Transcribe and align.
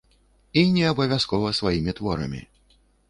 І 0.61 0.61
не 0.77 0.87
абавязкова 0.91 1.51
сваімі 1.59 1.95
творамі. 2.01 2.41